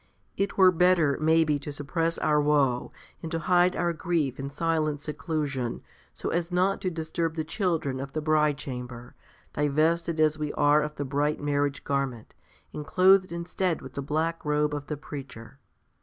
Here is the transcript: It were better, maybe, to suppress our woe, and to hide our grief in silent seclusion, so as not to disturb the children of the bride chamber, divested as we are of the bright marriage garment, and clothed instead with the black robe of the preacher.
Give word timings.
It 0.35 0.57
were 0.57 0.71
better, 0.71 1.15
maybe, 1.21 1.59
to 1.59 1.71
suppress 1.71 2.17
our 2.17 2.41
woe, 2.41 2.91
and 3.21 3.31
to 3.31 3.37
hide 3.37 3.75
our 3.75 3.93
grief 3.93 4.39
in 4.39 4.49
silent 4.49 4.99
seclusion, 4.99 5.83
so 6.11 6.29
as 6.31 6.51
not 6.51 6.81
to 6.81 6.89
disturb 6.89 7.35
the 7.35 7.43
children 7.43 7.99
of 7.99 8.11
the 8.13 8.19
bride 8.21 8.57
chamber, 8.57 9.13
divested 9.53 10.19
as 10.19 10.39
we 10.39 10.53
are 10.53 10.81
of 10.81 10.95
the 10.95 11.05
bright 11.05 11.39
marriage 11.39 11.83
garment, 11.83 12.33
and 12.73 12.83
clothed 12.87 13.31
instead 13.31 13.83
with 13.83 13.93
the 13.93 14.01
black 14.01 14.43
robe 14.43 14.73
of 14.73 14.87
the 14.87 14.97
preacher. 14.97 15.59